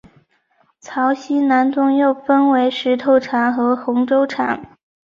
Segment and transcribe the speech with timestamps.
[0.79, 4.75] 曹溪南宗又分为石头禅和洪州禅。